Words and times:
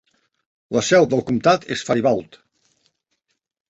La 0.77 0.83
seu 0.87 1.05
del 1.13 1.23
comtat 1.29 1.71
és 1.79 1.87
Faribault. 1.91 2.43